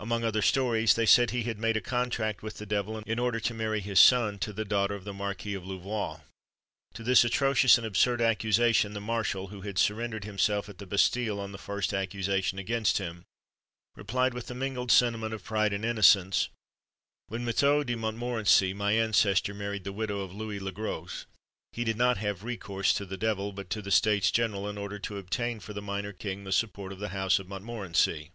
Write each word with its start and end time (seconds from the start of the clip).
Among 0.00 0.24
other 0.24 0.42
stories, 0.42 0.94
they 0.94 1.06
said 1.06 1.30
he 1.30 1.44
had 1.44 1.60
made 1.60 1.76
a 1.76 1.80
contract 1.80 2.42
with 2.42 2.58
the 2.58 2.66
devil, 2.66 2.98
in 2.98 3.20
order 3.20 3.38
to 3.38 3.54
marry 3.54 3.78
his 3.78 4.00
son 4.00 4.36
to 4.40 4.52
the 4.52 4.64
daughter 4.64 4.96
of 4.96 5.04
the 5.04 5.12
Marquis 5.12 5.54
of 5.54 5.64
Louvois. 5.64 6.18
To 6.94 7.04
this 7.04 7.24
atrocious 7.24 7.78
and 7.78 7.86
absurd 7.86 8.20
accusation 8.20 8.94
the 8.94 9.00
marshal, 9.00 9.46
who 9.46 9.60
had 9.60 9.78
surrendered 9.78 10.24
himself 10.24 10.68
at 10.68 10.78
the 10.78 10.86
Bastille 10.88 11.38
on 11.38 11.52
the 11.52 11.56
first 11.56 11.94
accusation 11.94 12.58
against 12.58 12.98
him, 12.98 13.22
replied 13.94 14.34
with 14.34 14.48
the 14.48 14.56
mingled 14.56 14.90
sentiment 14.90 15.32
of 15.32 15.44
pride 15.44 15.72
and 15.72 15.84
innocence, 15.84 16.48
'When 17.28 17.44
Mathieu 17.44 17.84
de 17.84 17.94
Montmorenci, 17.94 18.74
my 18.74 18.90
ancestor, 18.94 19.54
married 19.54 19.84
the 19.84 19.92
widow 19.92 20.18
of 20.22 20.34
Louis 20.34 20.58
le 20.58 20.72
Gros, 20.72 21.26
he 21.70 21.84
did 21.84 21.96
not 21.96 22.16
have 22.18 22.42
recourse 22.42 22.92
to 22.94 23.06
the 23.06 23.16
devil, 23.16 23.52
but 23.52 23.70
to 23.70 23.80
the 23.80 23.92
states 23.92 24.32
general, 24.32 24.68
in 24.68 24.76
order 24.76 24.98
to 24.98 25.16
obtain 25.18 25.60
for 25.60 25.72
the 25.72 25.80
minor 25.80 26.12
king 26.12 26.42
the 26.42 26.50
support 26.50 26.90
of 26.90 26.98
the 26.98 27.10
house 27.10 27.38
of 27.38 27.46
Montmorenci.' 27.48 28.32